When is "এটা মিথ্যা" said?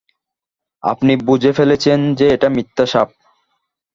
2.33-2.85